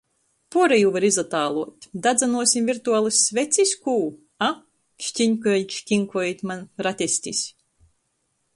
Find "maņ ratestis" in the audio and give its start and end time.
6.53-7.43